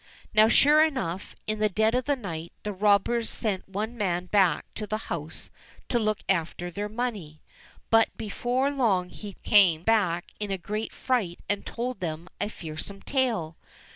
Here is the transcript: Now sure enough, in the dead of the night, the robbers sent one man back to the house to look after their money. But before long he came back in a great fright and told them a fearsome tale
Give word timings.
Now 0.33 0.47
sure 0.47 0.83
enough, 0.83 1.35
in 1.45 1.59
the 1.59 1.69
dead 1.69 1.93
of 1.93 2.05
the 2.05 2.15
night, 2.15 2.53
the 2.63 2.73
robbers 2.73 3.29
sent 3.29 3.69
one 3.69 3.95
man 3.95 4.25
back 4.25 4.65
to 4.73 4.87
the 4.87 4.97
house 5.13 5.51
to 5.89 5.99
look 5.99 6.23
after 6.27 6.71
their 6.71 6.89
money. 6.89 7.39
But 7.91 8.17
before 8.17 8.71
long 8.71 9.09
he 9.09 9.35
came 9.43 9.83
back 9.83 10.31
in 10.39 10.49
a 10.49 10.57
great 10.57 10.91
fright 10.91 11.39
and 11.47 11.67
told 11.67 11.99
them 11.99 12.29
a 12.39 12.49
fearsome 12.49 13.03
tale 13.03 13.57